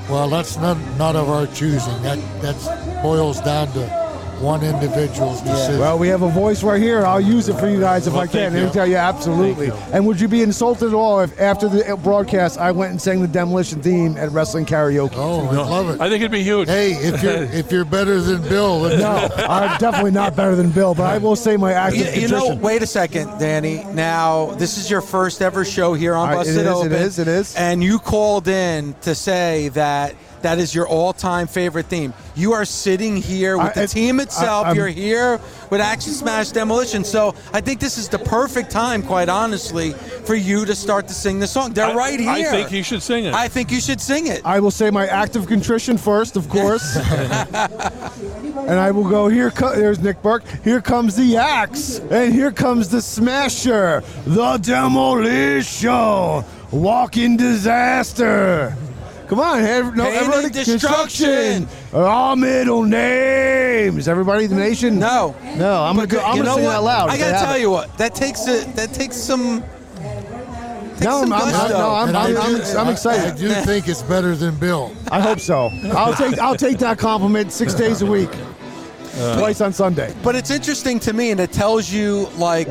[0.07, 1.99] Well, that's not not of our choosing.
[2.03, 4.04] That that boils down to
[4.41, 5.79] one individual's decision.
[5.79, 7.05] Well, we have a voice right here.
[7.05, 8.51] I'll use it for you guys if Well, I can.
[8.51, 8.73] thank Let me you.
[8.73, 9.71] tell you, absolutely.
[9.93, 13.21] And would you be insulted at all if after the broadcast I went and sang
[13.21, 15.13] the demolition theme at wrestling karaoke?
[15.15, 16.01] Oh, I love it.
[16.01, 16.67] I think it'd be huge.
[16.67, 20.71] Hey, if you're if you're better than Bill, then No, I'm definitely not better than
[20.71, 23.83] Bill, but I will say my active You, you know, wait a second, Danny.
[23.93, 26.91] Now, this is your first ever show here on I- it Busted is, it Open.
[26.93, 27.55] is, it is.
[27.55, 30.13] And you called in to say that
[30.45, 32.13] that is your all-time favorite theme.
[32.35, 34.67] You are sitting here with I- the it- team itself.
[34.67, 37.03] I- You're here with Action Smash Demolition.
[37.03, 39.93] So I think this is the perfect time, quite honestly,
[40.25, 41.73] for you to start to sing the song.
[41.73, 42.29] They're I- right here.
[42.49, 43.33] I think you should sing it.
[43.33, 44.41] I think you should sing it.
[44.45, 46.95] I will say my act of contrition first, of course.
[46.95, 50.43] and I will go, here co- there's Nick Burke.
[50.63, 51.99] Here comes the axe.
[52.11, 54.03] And here comes the smasher.
[54.25, 56.43] The demolition.
[56.71, 58.75] Walking disaster.
[59.27, 60.49] Come on, ev- no, Pain and everybody.
[60.53, 61.67] destruction.
[61.93, 64.07] All middle names.
[64.07, 64.99] Everybody, in the nation.
[64.99, 65.83] No, no.
[65.83, 66.19] I'm gonna go.
[66.19, 66.71] I'm gonna know sing what?
[66.73, 67.09] that loud.
[67.09, 67.97] I if gotta tell you what.
[67.97, 69.63] That takes a that takes some.
[70.91, 73.33] Takes No, some I'm- I'm- no, I'm- And I I'm- do- I'm- I'm excited.
[73.33, 74.91] I do think it's better than Bill.
[75.11, 75.69] I hope so.
[75.93, 78.29] I'll take I'll take that compliment six days a week,
[79.19, 80.13] uh, twice on Sunday.
[80.23, 82.69] But it's interesting to me, and it tells you like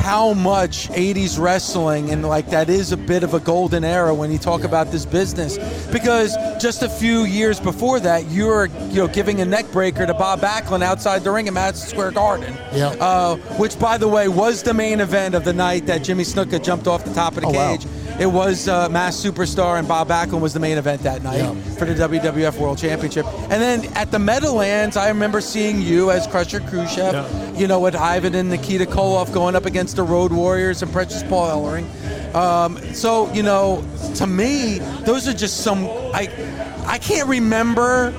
[0.00, 4.32] how much 80s wrestling and like that is a bit of a golden era when
[4.32, 5.58] you talk about this business
[5.88, 10.06] because just a few years before that you were you know giving a neck breaker
[10.06, 12.88] to Bob Backlund outside the ring at Madison Square Garden Yeah.
[12.98, 16.62] uh, which by the way was the main event of the night that Jimmy Snuka
[16.62, 17.76] jumped off the top of the Oh, wow.
[18.20, 21.54] It was uh, Masked Superstar and Bob Backlund was the main event that night Yeah.
[21.78, 23.24] for the WWF World Championship.
[23.44, 27.58] And then at the Meadowlands, I remember seeing you as Krusher Khruschev, Yeah.
[27.58, 31.22] you know, with Ivan and Nikita Koloff going up against the Road Warriors and Precious
[31.22, 32.34] Paul Ellering.
[32.34, 33.82] Um, so, you know,
[34.16, 35.86] to me, those are just some.
[36.12, 36.28] I,
[36.86, 38.10] I can't remember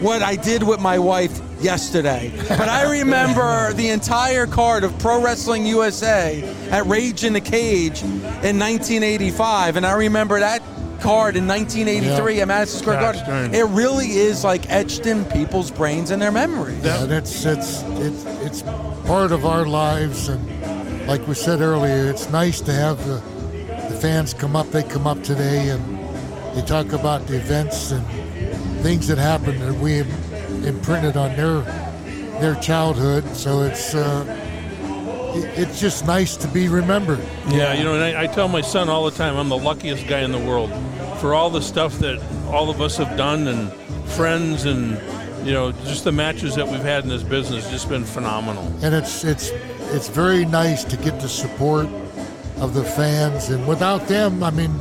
[0.00, 5.22] what I did with my wife yesterday, but I remember the entire card of Pro
[5.22, 10.62] Wrestling USA at Rage in the Cage in 1985, and I remember that
[11.00, 12.42] card in 1983 Yeah.
[12.42, 13.54] at Madison Square Garden.
[13.54, 16.82] It really is like etched in people's brains and their memories.
[16.84, 18.62] Yeah, and it's it's it's it's
[19.06, 23.20] part of our lives, and like we said earlier, it's nice to have the
[23.88, 24.70] the fans come up.
[24.70, 25.98] They come up today and
[26.54, 28.04] they talk about the events and
[28.82, 30.27] things that happened that we have
[30.64, 31.60] imprinted on their
[32.40, 33.24] their childhood.
[33.36, 34.24] So it's uh,
[35.36, 37.20] it- it's just nice to be remembered.
[37.48, 40.06] Yeah, you know, and I, I tell my son all the time, I'm the luckiest
[40.08, 40.70] guy in the world
[41.20, 43.72] for all the stuff that all of us have done and
[44.12, 44.92] friends and
[45.46, 48.64] you know just the matches that we've had in this business just been phenomenal.
[48.82, 49.50] and it's it's
[49.92, 51.86] it's very nice to get the support
[52.58, 54.74] of the fans and without them i mean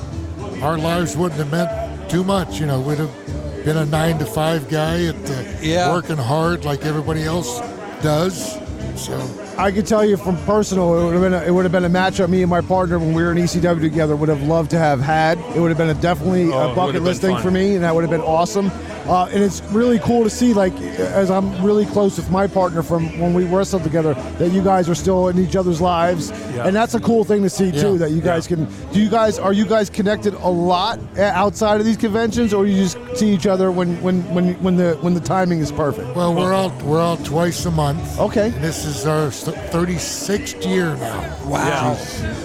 [0.64, 3.37] our lives wouldn't have meant too much you know we'd have
[3.68, 5.92] been a nine to five guy at uh, Yeah.
[5.92, 7.60] working hard like everybody else
[8.02, 8.58] does
[8.96, 9.20] so
[9.58, 11.84] I could tell you from personal, it would have been a, it would have been
[11.84, 14.70] a matchup me and my partner when we were in ECW together would have loved
[14.72, 15.38] to have had.
[15.56, 17.42] It would have been a definitely Oh, a bucket list thing fun.
[17.44, 18.72] for me, and that would have been awesome.
[19.08, 22.84] Uh, and it's really cool to see, like, as I'm really close with my partner
[22.84, 26.68] from when we wrestled together, that you guys are still in each other's lives, Yeah.
[26.68, 27.94] and that's a cool thing to see too.
[27.94, 27.98] Yeah.
[28.00, 28.66] That you guys can.
[28.92, 32.66] Do you guys are you guys connected a lot uh, outside of these conventions, or
[32.68, 36.16] you just see each other when when when when the when the timing is perfect?
[36.16, 38.20] Well, we're all we're all twice a month.
[38.20, 38.48] Okay.
[38.48, 41.22] And this is our 36th year now.
[41.50, 41.96] Yeah.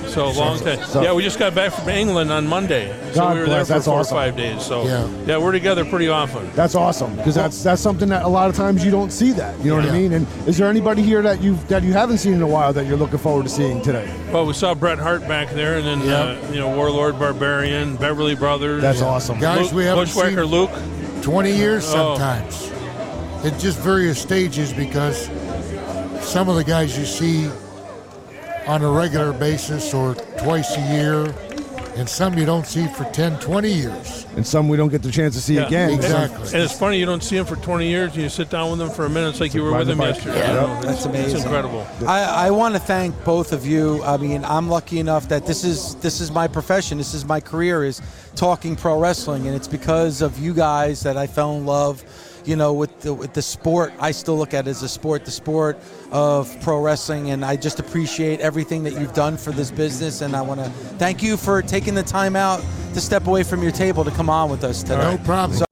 [0.07, 0.83] So a long time.
[0.85, 2.95] So- yeah, we just got back from England on Monday.
[3.15, 4.17] So we were there for that's four awesome.
[4.17, 4.63] or five days.
[4.65, 5.07] So Yeah.
[5.27, 6.51] yeah, we're together pretty often.
[6.55, 9.59] That's awesome because that's that's something that a lot of times you don't see that.
[9.63, 9.93] You know what I Yeah.
[9.93, 10.13] mean?
[10.15, 12.87] And is there anybody here that you that you haven't seen in a while that
[12.87, 14.09] you're looking forward to seeing today?
[14.33, 16.21] Well, we saw Bret Hart back there, and then Yeah.
[16.21, 18.83] uh, you know Warlord Barbarian, Beverly Brothers.
[18.83, 19.39] That's awesome.
[19.39, 20.71] Guys, Luke, we haven't Bushwhacker seen Luke.
[21.23, 22.17] 20 years Oh.
[22.17, 22.71] sometimes.
[23.45, 25.29] At just various stages because
[26.21, 27.49] some of the guys you see
[28.67, 31.35] on a regular basis or twice a year,
[31.97, 34.27] and some you don't see for 10, 20 years.
[34.37, 35.67] And some we don't get the chance to see Yeah.
[35.67, 35.91] again.
[35.91, 36.45] Exactly.
[36.47, 38.79] And it's funny you don't see them for 20 years, and you sit down with
[38.79, 39.31] them for a minute.
[39.31, 40.15] It's like you were with them bike.
[40.17, 40.39] yesterday.
[40.39, 40.49] Yeah.
[40.49, 41.37] You know, That's it's, amazing.
[41.37, 41.87] It's incredible.
[42.07, 44.03] I, I want to thank both of you.
[44.05, 46.99] I mean, I'm lucky enough that this is this is my profession.
[46.99, 48.01] This is my career is
[48.37, 52.03] talking pro wrestling, and it's because of you guys that I fell in love.
[52.45, 55.25] You know, with the with the sport, I still look at it as a sport,
[55.25, 55.79] the sport
[56.11, 60.21] of pro wrestling, and I just appreciate everything that you've done for this business.
[60.23, 62.61] And I want to thank you for taking the time out
[62.95, 65.17] to step away from your table to come on with us today.
[65.17, 65.59] No problem.
[65.59, 65.72] Hey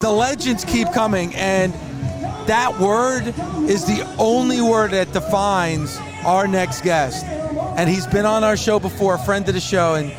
[0.00, 1.72] The legends keep coming, and
[2.46, 3.34] that word
[3.68, 7.24] is the only word that defines our next guest.
[7.26, 10.12] And he's been on our show before, a friend of the show, and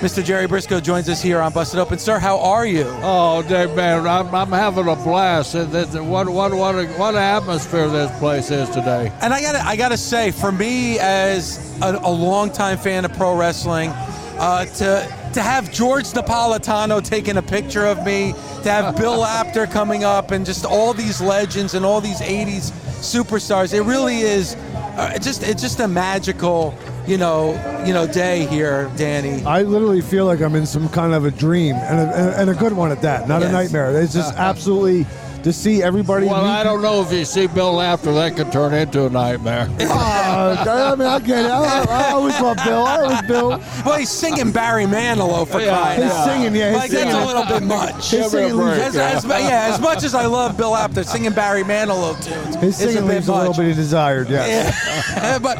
[0.00, 0.24] Mr.
[0.24, 1.98] Jerry Brisco joins us here on Busted Open.
[1.98, 2.86] Sir, how are you?
[3.02, 3.42] Oh,
[3.76, 5.54] man, I'm, I'm having a blast.
[5.54, 9.12] What, what, what, a, what an atmosphere this place is today.
[9.20, 13.36] And I gotta, I gotta say, for me as a, a longtime fan of pro
[13.36, 13.90] wrestling,
[14.38, 19.66] uh, to to have George Napolitano taking a picture of me, to have Bill Apter
[19.66, 22.70] coming up, and just all these legends and all these '80s
[23.02, 24.54] superstars, it really is.
[24.96, 26.74] Uh, it's just, it's just a magical,
[27.06, 27.52] you know,
[27.86, 29.44] you know, day here, Danny.
[29.44, 32.54] I literally feel like I'm in some kind of a dream, and a, and a
[32.54, 33.50] good one at that, not Yes.
[33.50, 34.00] a nightmare.
[34.00, 35.04] It's just absolutely
[35.46, 36.26] to see everybody.
[36.26, 39.10] Well, meet I don't know if you see Bill Apter that could turn into a
[39.10, 39.68] nightmare.
[39.78, 41.50] Uh, I mean, I get it.
[41.52, 42.84] I, I always love Bill.
[42.84, 43.48] I always Bill.
[43.84, 47.12] Well, he's singing Barry Manilow for Yeah, crying His out singing, yeah, his Like singing.
[47.12, 48.10] that's a little bit much.
[48.10, 51.32] His singing break, leaves, As, as, yeah, as much as I love Bill Apter singing
[51.32, 54.28] Barry Manilow tunes, his it's singing a bit leaves a little bit of desired.
[54.28, 55.12] Yes.
[55.16, 55.38] Yeah.
[55.42, 55.58] but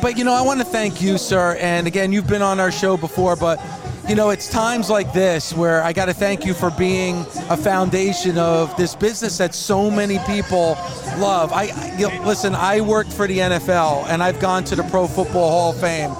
[0.00, 1.58] but you know, I want to thank you, sir.
[1.60, 3.60] And again, you've been on our show before, but
[4.08, 7.56] you know, it's times like this where I got to thank you for being a
[7.56, 10.78] foundation of this business that so many people
[11.18, 11.52] love.
[11.52, 12.54] I, you know, listen.
[12.54, 16.12] I worked for the NFL, and I've gone to the Pro Football Hall of Fame,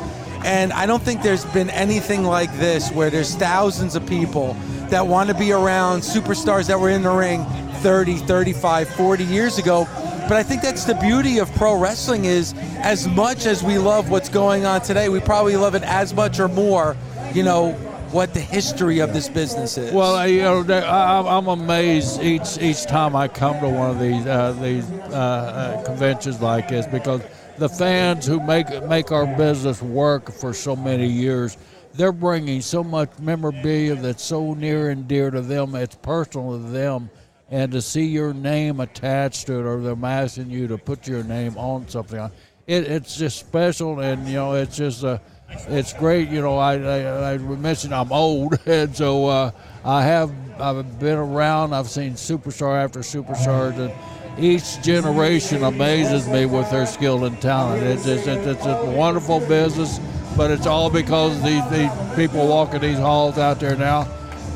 [0.44, 4.54] and I don't think there's been anything like this where there's thousands of people
[4.90, 7.44] that want to be around superstars that were in the ring
[7.82, 9.86] 30, 35, 40 years ago.
[10.28, 14.10] But I think that's the beauty of pro wrestling is as much as we love
[14.10, 16.96] what's going on today, we probably love it as much or more,
[17.36, 17.72] you know,
[18.12, 19.92] what the history of this business is.
[19.92, 23.90] Well, I- you know, I, I'm- I'm amazed each each time I come to one
[23.90, 27.20] of these uh, these uh, uh, conventions like this because
[27.58, 31.58] the fans who make make our business work for so many years,
[31.94, 35.74] they're bringing so much memorabilia that's so near and dear to them.
[35.74, 37.10] It's personal to them,
[37.50, 41.22] and to see your name attached to it, or them asking you to put your
[41.24, 42.18] name on something,
[42.66, 45.20] it, it's just special, and you know, it's just a
[45.68, 46.28] it's great.
[46.28, 49.50] You know, I, I, I mentioned I'm old, and so uh,
[49.84, 51.74] I have I've been around.
[51.74, 53.92] I've seen superstar after superstar, and
[54.38, 57.82] each generation amazes me with their skill and talent.
[57.82, 59.98] It's it's, it's, a wonderful business,
[60.36, 64.04] but it's all because these, these people walking these halls out there now,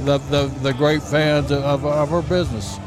[0.05, 2.79] the the, the great fans of, of our business.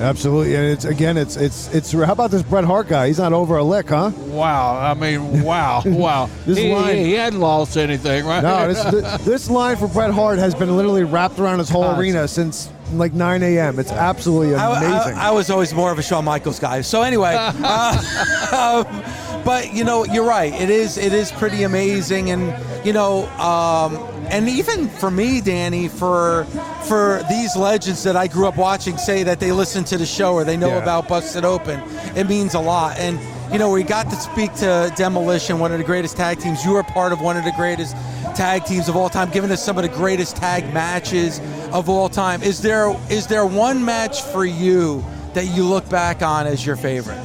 [0.00, 1.92] Absolutely, and it's again, it's it's it's.
[1.92, 3.08] How about this Bret Hart guy?
[3.08, 4.10] He's not over a lick, huh?
[4.28, 4.76] Wow!
[4.78, 6.30] I mean, wow, wow.
[6.46, 8.42] This he, line- he, he hadn't lost anything, right?
[8.42, 11.98] No, this, this this line for Bret Hart has been literally wrapped around his whole
[11.98, 13.78] arena since like 9 a.m.
[13.78, 15.18] It's absolutely I, amazing.
[15.18, 16.80] I- I was always more of a Shawn Michaels guy.
[16.80, 19.02] So anyway, uh, um,
[19.44, 20.52] but you know, you're right.
[20.54, 23.96] It is it is pretty amazing, and you know, um,
[24.30, 26.44] and even for me, Danny, for
[26.86, 30.34] for these legends that I grew up watching say that they listen to the show
[30.34, 30.82] or they know Yeah.
[30.82, 31.80] about Busted Open,
[32.16, 32.98] it means a lot.
[32.98, 33.18] And
[33.52, 36.64] you know, we got to speak to Demolition, one of the greatest tag teams.
[36.64, 37.96] You are part of one of the greatest
[38.36, 41.40] tag teams of all time, giving us some of the greatest tag matches
[41.72, 42.42] of all time.
[42.42, 45.04] Is there is there one match for you
[45.34, 47.19] that you look back on as your favorite?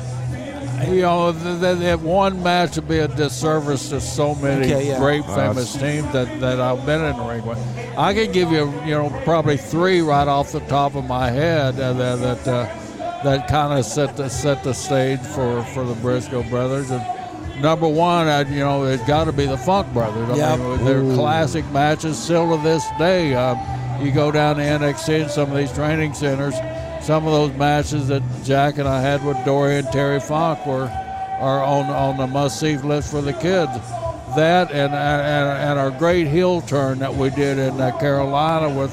[0.90, 4.88] You know, th- th- that one match would be a disservice to so many Okay,
[4.90, 5.00] yeah.
[5.00, 7.58] great, Uh, famous teams that, that I've been in the ring with.
[7.98, 11.80] I can give you, you know, probably three right off the top of my head
[11.80, 12.68] uh, that that, uh,
[13.24, 16.92] that kind of set the set the stage for, for the Brisco brothers.
[16.92, 17.04] And
[17.62, 20.30] number one, I, you know, it's got to be the Funk brothers.
[20.30, 20.60] I Yep.
[20.60, 21.16] mean, they're Ooh.
[21.16, 23.34] classic matches still to this day.
[23.34, 23.58] Um,
[24.04, 26.54] you go down to NXT and some of these training centers,
[27.06, 30.90] some of those matches that Jack and I had with Dory and Terry Funk were
[31.40, 33.72] are on on the must see list for the kids.
[34.36, 38.92] That and, and and our great heel turn that we did in uh, Carolina with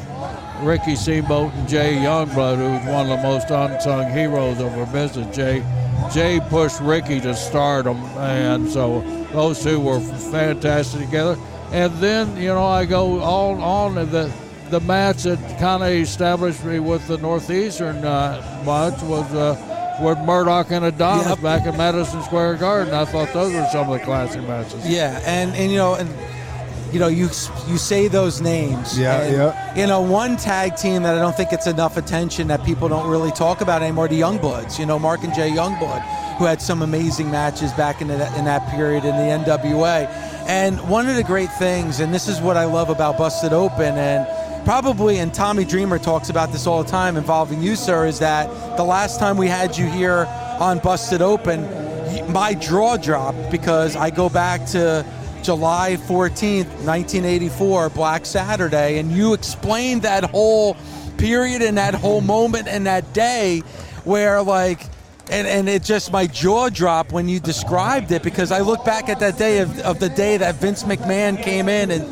[0.61, 5.35] Ricky Steamboat and Jay Youngblood, who's one of the most unsung heroes of our business.
[5.35, 5.65] Jay
[6.13, 9.01] Jay pushed Ricky to stardom, and so
[9.33, 11.39] those two were fantastic together.
[11.71, 14.31] And then you know I go on on the
[14.73, 20.19] the match that kind of established me with the Northeastern uh, much was uh, with
[20.21, 21.43] Murdoch and Adonis Yep.
[21.43, 22.95] back at Madison Square Garden.
[22.95, 24.89] I thought those were some of the classic matches.
[24.89, 26.09] Yeah, and and you know, and
[26.91, 27.25] you know, you
[27.69, 28.99] you say those names.
[28.99, 29.75] Yeah, and, yeah.
[29.77, 33.09] You know, one tag team that I don't think gets enough attention that people don't
[33.11, 34.09] really talk about anymore.
[34.09, 34.79] The Youngbloods.
[34.79, 36.01] You know, Mark and Jay Youngblood,
[36.39, 40.09] who had some amazing matches back in that in that period in the NWA.
[40.49, 43.99] And one of the great things, and this is what I love about Busted Open,
[43.99, 44.27] and
[44.65, 48.49] probably, and Tommy Dreamer talks about this all the time involving you, sir, is that
[48.77, 50.27] the last time we had you here
[50.61, 51.63] on Busted Open,
[52.33, 55.05] my draw dropped because I go back to
[55.43, 60.77] July 14th, 1984, Black Saturday, and you explained that whole
[61.19, 63.61] period and that whole moment and that day
[64.05, 64.87] where, like,
[65.31, 69.09] and, and it just my jaw dropped when you described it because I look back
[69.09, 72.05] at that day of, of the day that Vince McMahon came in and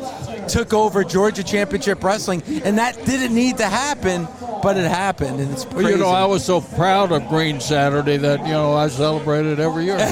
[0.51, 4.27] took over Georgia Championship Wrestling, and that didn't need to happen,
[4.61, 8.17] but it happened, and it's Well, you know, I was so proud of Green Saturday
[8.17, 9.97] that you know I celebrated every year.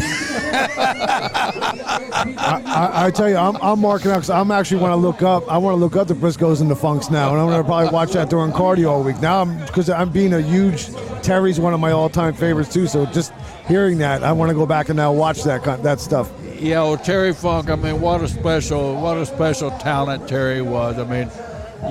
[2.12, 5.22] I, I, I tell you, I'm, I'm marking out because I'm actually want to look
[5.22, 5.50] up.
[5.52, 7.68] I want to look up the Briscos and the Funks now, and I'm going to
[7.68, 9.20] probably watch that during cardio all week.
[9.22, 10.90] Now, I'm because I'm being a huge.
[11.22, 12.88] Terry's one of my all-time favorites too.
[12.88, 13.34] So just
[13.68, 16.32] hearing that, I want to go back and now watch that that stuff.
[16.60, 17.70] Yeah, Terry Funk.
[17.70, 21.00] I mean, what a special, what a special talent Terry was.
[21.00, 21.32] I mean,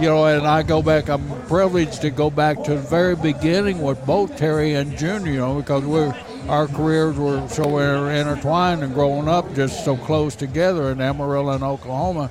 [0.01, 1.09] you know, and I go back.
[1.09, 5.33] I'm privileged to go back to the very beginning with both Terry and Junior.
[5.33, 6.15] You know, because we're
[6.49, 11.65] our careers were so intertwined and growing up just so close together in Amarillo and
[11.65, 12.31] Oklahoma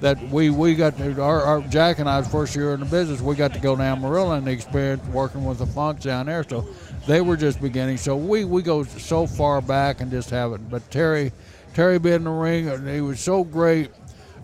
[0.00, 3.20] that we, we got to our, our Jack and I's first year in the business
[3.20, 6.68] we got to go to Amarillo and experience working with the Funks down there so
[7.08, 10.70] they were just beginning so we, we go so far back and just have it
[10.70, 11.32] but Terry
[11.78, 13.92] Terry being in the ring and he was so great.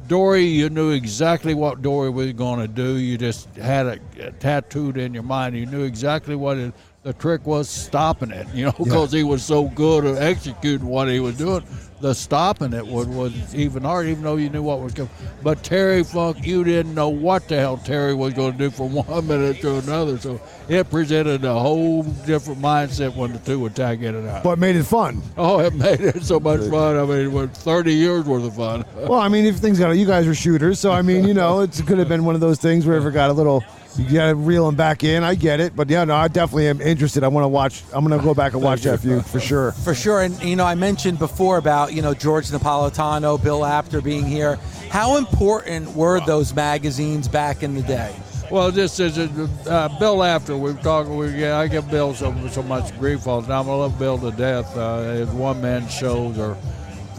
[0.06, 2.94] Dory you knew exactly what Dory was going to do.
[2.94, 5.56] You just had it tattooed in your mind.
[5.56, 6.72] You knew exactly what it,
[7.04, 11.08] the trick was stopping it you know because he was so good at executing what
[11.08, 11.62] he was doing
[12.04, 15.10] the stopping it was, was even hard, even though you knew what was coming.
[15.42, 18.92] But Terry Funk, you didn't know what the hell Terry was going to do from
[18.92, 20.18] one minute to another.
[20.18, 20.38] So
[20.68, 24.44] it presented a whole different mindset when the two would tag in and out.
[24.44, 25.22] But it made it fun.
[25.38, 26.98] oh, it made it so much fun.
[26.98, 28.84] I mean, it was 30 years worth of fun.
[28.96, 31.60] Well, I mean, if things got you guys were shooters, so I mean, you know,
[31.60, 33.64] it could have been one of those things where if it got a little.
[33.96, 35.22] You got to reel them back in.
[35.22, 37.22] I get it, but yeah, no, I definitely am interested.
[37.22, 37.84] I want to watch.
[37.92, 39.70] I'm going to go back and watch that feud for sure.
[39.72, 44.00] For sure, and you know, I mentioned before about you know George Napolitano, Bill Apter
[44.00, 44.56] being here.
[44.90, 48.14] How important were those magazines back in the day?
[48.50, 50.22] Well, this is uh, Bill.
[50.22, 53.68] After we've talked, we, yeah, I give Bill so so much grief all the time.
[53.68, 54.76] I love Bill to death.
[54.76, 56.56] Uh, his one man shows are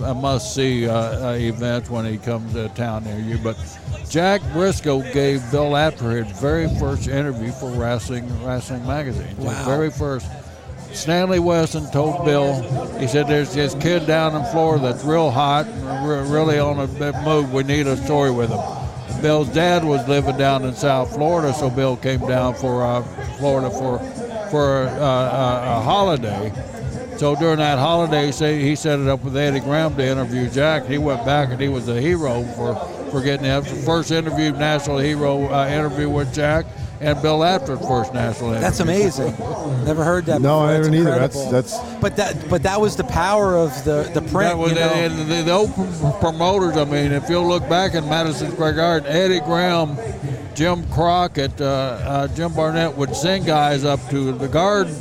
[0.03, 0.93] a must see uh,
[1.29, 3.37] uh, events when he comes to town near you.
[3.37, 3.57] But
[4.09, 9.27] Jack Brisco gave Bill Apter his very first interview for Wrestling Wrestling Magazine.
[9.35, 9.63] His Wow.
[9.65, 10.27] very first.
[10.93, 12.61] Stanley Weston told Bill,
[12.99, 16.79] he said, "There's this kid down in Florida that's real hot, and re- really on
[16.79, 17.51] a big move.
[17.51, 18.59] We need a story with him."
[19.21, 23.01] Bill's dad was living down in South Florida, so Bill came down for uh,
[23.39, 23.99] Florida for
[24.51, 26.51] for uh, a, a holiday.
[27.17, 30.85] So during that holiday, say he set it up with Eddie Graham to interview Jack.
[30.85, 32.75] He went back and he was a hero for
[33.11, 36.65] for getting that first interview, national hero uh, interview with Jack.
[37.01, 38.49] and Bill Apter's first national.
[38.51, 38.61] Interview.
[38.61, 39.31] That's amazing.
[39.85, 40.41] Never heard that.
[40.41, 40.67] No, before.
[40.69, 41.19] I That's haven't either.
[41.19, 44.49] That's- that's- But that but that was the power of the the print.
[44.49, 44.91] That was, you know?
[44.93, 45.87] and the, the open
[46.19, 46.75] promoters.
[46.77, 49.97] I mean, if you'll look back in Madison Square Garden, Eddie Graham,
[50.55, 54.95] Jim Crockett, uh, uh, Jim Barnett would send guys up to the Garden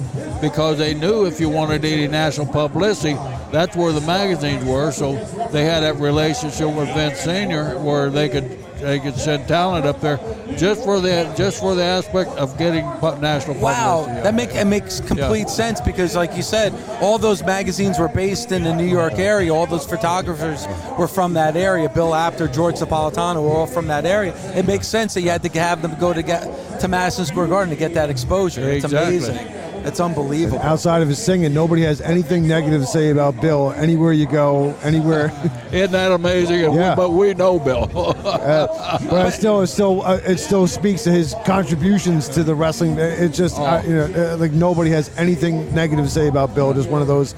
[0.48, 3.14] because they knew if you wanted any national publicity,
[3.50, 4.90] that's where the magazines were.
[4.92, 5.14] So
[5.52, 10.00] they had that relationship with Vince Senior where they could they could send talent up
[10.02, 10.18] there
[10.58, 12.84] just for the just for the aspect of getting
[13.20, 14.22] national Wow, publicity.
[14.22, 18.52] that make it makes complete sense because, like you said, all those magazines were based
[18.52, 19.54] in the New York area.
[19.54, 20.66] All those photographers
[20.98, 21.88] were from that area.
[21.88, 24.34] Bill Apter, George Napolitano were all from that area.
[24.54, 26.42] It makes sense that you had to have them go to get
[26.80, 28.68] to Madison Square Garden to get that exposure.
[28.68, 29.16] It's Exactly.
[29.18, 29.53] amazing.
[29.84, 30.58] It's unbelievable.
[30.62, 33.72] Outside of his singing, nobody has anything negative to say about Bill.
[33.76, 35.30] Anywhere you go, anywhere.
[35.72, 36.64] Isn't that amazing?
[36.64, 36.94] And we- Yeah.
[36.94, 37.90] but we know Bill.
[38.44, 42.54] Uh, but it still, it still, uh, it still speaks to his contributions to the
[42.54, 42.98] wrestling.
[42.98, 46.74] It's just, uh, you know, uh, like nobody has anything negative to say about Bill.
[46.74, 47.34] Just one of those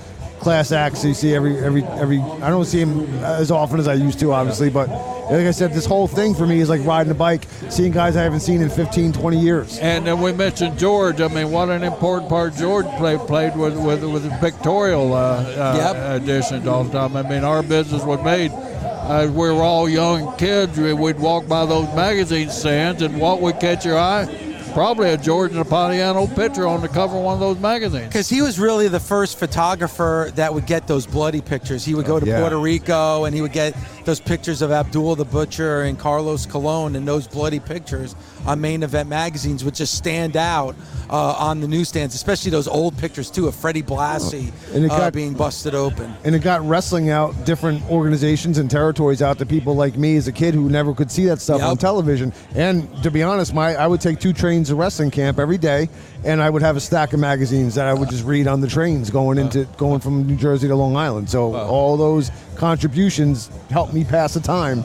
[0.47, 2.20] class acts you see every, every, every.
[2.20, 5.72] I don't see him as often as I used to, obviously, but like I said,
[5.72, 8.62] this whole thing for me is like riding a bike, seeing guys I haven't seen
[8.62, 9.78] in 15, 20 years.
[9.80, 11.20] And then we mentioned George.
[11.20, 15.42] I mean, what an important part George played played with with with the pictorial uh,
[15.42, 17.16] uh, additions all the time.
[17.16, 18.53] I mean, our business was made.
[18.53, 23.59] As we were all young kids, we'd walk by those magazine stands, and what would
[23.59, 24.45] catch your eye?
[24.77, 28.09] Probably a George Napolitano picture on the cover of one of those magazines.
[28.09, 31.83] Because he was really the first photographer that would get those bloody pictures.
[31.83, 32.41] He would go to Yeah.
[32.41, 33.74] Puerto Rico and he would get
[34.07, 38.15] those pictures of Abdul the Butcher and Carlos Colon and those bloody pictures
[38.47, 40.75] on main event magazines would just stand out
[41.11, 45.11] uh, on the newsstands, especially those old pictures too of Freddie Blassie And it uh,
[45.11, 46.15] being busted open.
[46.25, 50.29] and it got wrestling out different organizations and territories out to people like me as
[50.29, 52.33] a kid who never could see that stuff on television.
[52.55, 55.89] And to be honest, my I would take two trains to wrestling camp every day,
[56.27, 58.66] and I would have a stack of magazines that I would just read on the
[58.66, 61.31] trains going into going from New Jersey to Long Island.
[61.31, 64.83] So all those contributions helped me pass the time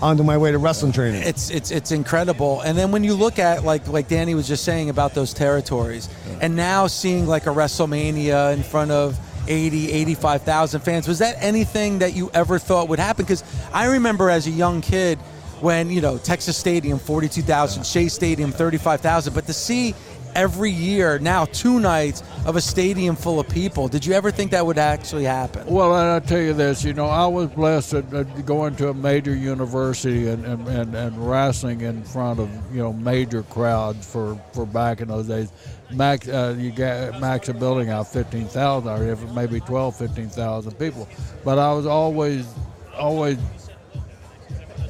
[0.00, 1.22] onto my way to wrestling training.
[1.22, 2.62] It's it's it's incredible.
[2.62, 6.08] And then when you look at like like Danny was just saying about those territories,
[6.40, 11.98] and now seeing like a WrestleMania in front of 80, 85,000 fans, was that anything
[11.98, 13.24] that you ever thought would happen?
[13.26, 15.18] Because I remember as a young kid
[15.60, 19.94] when you know Texas Stadium 42,000, Shea Stadium 35,000, but to see
[20.38, 24.52] every year now two nights of a stadium full of people, did you ever think
[24.52, 25.66] that would actually happen?
[25.66, 28.94] Well, and I tell you this, you know, I was blessed at, going to a
[28.94, 34.40] major university and, and, and, and wrestling in front of you know major crowds for,
[34.52, 35.52] for back in those days.
[35.90, 40.72] Max, uh, you got max a building out fifteen thousand, or if maybe 12, 15,000
[40.78, 41.08] people.
[41.44, 42.46] But I was always,
[42.96, 43.38] always,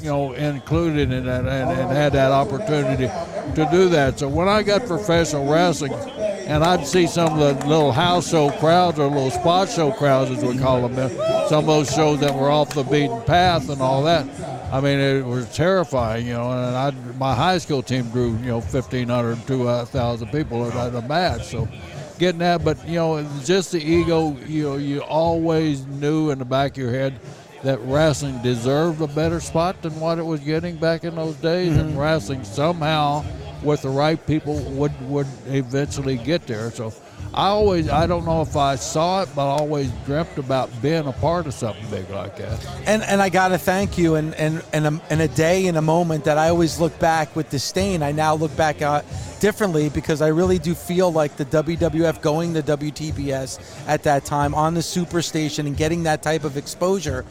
[0.01, 3.07] you know, included in that and, and had that opportunity
[3.55, 4.19] to do that.
[4.19, 8.51] So when I got professional wrestling, and I'd see some of the little house show
[8.53, 12.21] crowds or little spot show crowds, as we call them, uh, some of those shows
[12.21, 14.27] that were off the beaten path and all that.
[14.73, 16.51] I mean, it was terrifying, you know.
[16.51, 21.03] And I, my high school team drew, you know, 1,500, to 2,000 people at a
[21.03, 21.49] match.
[21.49, 21.69] So
[22.19, 24.37] getting that, but you know, just the ego.
[24.47, 27.19] You know, you always knew in the back of your head
[27.63, 31.77] that wrestling deserved a better spot than what it was getting back in those days,
[31.77, 31.99] and mm-hmm.
[31.99, 33.25] wrestling somehow,
[33.63, 36.71] with the right people, would would eventually get there.
[36.71, 36.93] So.
[37.35, 41.07] I always, I don't know if I saw it, but I always dreamt about being
[41.07, 42.67] a part of something big like that.
[42.87, 44.15] And and I gotta thank you.
[44.15, 47.51] And and and a, a day and a moment that I always look back with
[47.51, 48.03] disdain.
[48.03, 49.05] I now look back at
[49.41, 54.55] differently because I really do feel like the WWF going to WTBS at that time
[54.55, 57.25] on the Superstation and getting that type of exposure.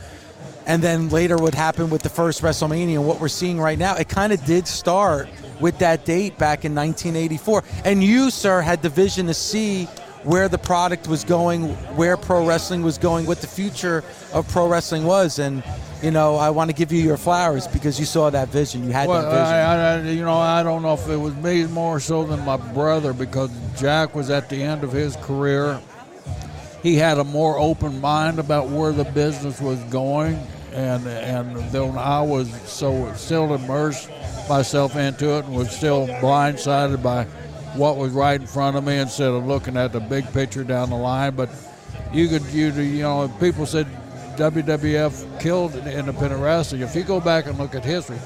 [0.67, 3.95] And then later, what happened with the first WrestleMania and what we're seeing right now,
[3.95, 5.29] it kind of did start
[5.61, 7.63] with that date back in 1984.
[7.85, 9.85] And you, sir, had the vision to see
[10.23, 14.03] where the product was going, where pro wrestling was going, what the future
[14.33, 15.39] of pro wrestling was.
[15.39, 15.63] And,
[16.03, 18.83] you know, I want to give you your flowers because you saw that vision.
[18.83, 19.45] You had Well, that vision.
[19.45, 22.57] I, I, you know, I don't know if it was me more so than my
[22.57, 25.79] brother because Jack was at the end of his career.
[26.83, 30.39] He had a more open mind about where the business was going,
[30.73, 34.09] and and then I was so still immersed
[34.49, 37.25] myself into it and was still blindsided by
[37.75, 40.89] what was right in front of me instead of looking at the big picture down
[40.89, 41.35] the line.
[41.35, 41.49] But
[42.13, 43.87] you could, you you know, people said
[44.37, 46.81] WWF killed independent wrestling.
[46.81, 48.19] If you go back and look at history,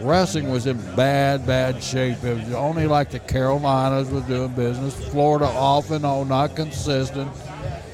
[0.00, 2.22] wrestling was in bad, bad shape.
[2.24, 4.94] It was only like the Carolinas was doing business.
[5.10, 7.30] Florida off and on, not consistent.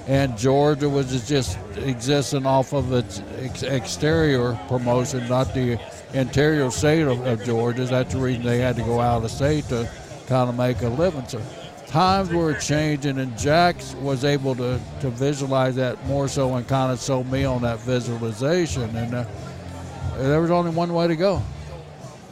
[0.07, 5.81] And Georgia was just existing off of its ex- exterior promotion, not the
[6.13, 7.85] interior state of, of Georgia.
[7.85, 9.91] That's the reason they had to go out of state to
[10.27, 11.27] kind of make a living.
[11.27, 11.41] So
[11.87, 16.93] times were changing, and Jax was able to, to visualize that more so and kind
[16.93, 18.95] of sold me on that visualization.
[18.97, 19.25] And uh,
[20.19, 21.43] there was only one way to go.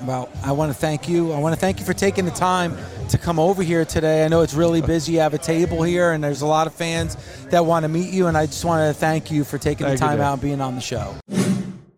[0.05, 1.33] Well, I want to thank you.
[1.33, 2.77] I want to thank you for taking the time
[3.11, 4.25] to come over here today.
[4.25, 5.13] I know it's really busy.
[5.13, 7.17] You have a table here, and there's a lot of fans
[7.51, 8.27] that want to meet you.
[8.27, 10.61] And I just want to thank you for taking Thank the time out and being
[10.61, 11.15] on the show.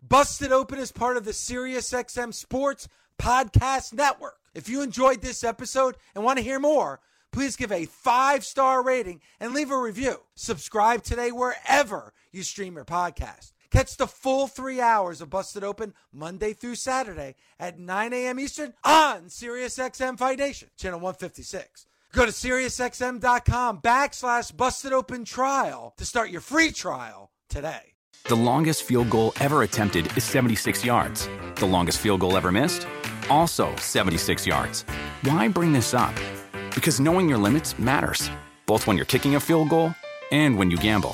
[0.07, 2.87] Busted Open is part of the SiriusXM Sports
[3.19, 4.37] Podcast Network.
[4.53, 6.99] If you enjoyed this episode and want to hear more,
[7.31, 10.21] please give a five star rating and leave a review.
[10.35, 13.51] Subscribe today wherever you stream your podcast.
[13.75, 18.39] Catch the full three hours of Busted Open Monday through Saturday at 9 a.m.
[18.39, 21.85] Eastern on SiriusXM Fight Nation, channel 156.
[22.13, 27.95] Go to SiriusXM.com backslash Busted Open Trial to start your free trial today.
[28.29, 31.27] The longest field goal ever attempted is 76 yards.
[31.55, 32.87] The longest field goal ever missed?
[33.29, 34.83] Also 76 yards.
[35.23, 36.15] Why bring this up?
[36.73, 38.31] Because knowing your limits matters,
[38.67, 39.93] both when you're kicking a field goal
[40.31, 41.13] and when you gamble.